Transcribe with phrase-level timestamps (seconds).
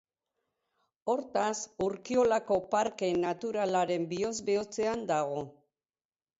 [1.13, 1.57] Hortaz,
[1.89, 5.41] Urkiolako Parke Naturalaren bihotz-bihotzean dago.